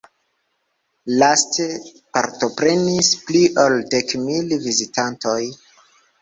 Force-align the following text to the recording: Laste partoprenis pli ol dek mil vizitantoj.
Laste 1.23 1.67
partoprenis 2.17 3.11
pli 3.27 3.43
ol 3.65 3.77
dek 3.93 4.15
mil 4.25 4.57
vizitantoj. 4.65 5.39